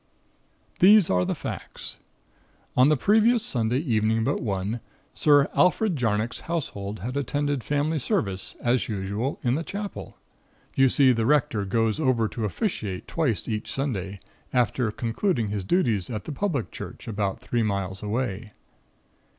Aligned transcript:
"These 0.79 1.11
are 1.11 1.25
the 1.25 1.35
facts: 1.35 1.99
On 2.75 2.89
the 2.89 2.97
previous 2.97 3.45
Sunday 3.45 3.77
evening 3.81 4.23
but 4.23 4.41
one, 4.41 4.79
Sir 5.13 5.47
Alfred 5.53 5.95
Jarnock's 5.95 6.39
household 6.49 7.01
had 7.01 7.15
attended 7.15 7.63
family 7.63 7.99
service, 7.99 8.55
as 8.61 8.89
usual, 8.89 9.39
in 9.43 9.53
the 9.53 9.61
Chapel. 9.61 10.17
You 10.73 10.89
see, 10.89 11.11
the 11.11 11.27
Rector 11.27 11.65
goes 11.65 11.99
over 11.99 12.27
to 12.29 12.45
officiate 12.45 13.07
twice 13.07 13.47
each 13.47 13.71
Sunday, 13.71 14.19
after 14.51 14.89
concluding 14.89 15.49
his 15.49 15.63
duties 15.63 16.09
at 16.09 16.23
the 16.23 16.31
public 16.31 16.71
Church 16.71 17.07
about 17.07 17.39
three 17.39 17.61
miles 17.61 18.01
away. 18.01 18.53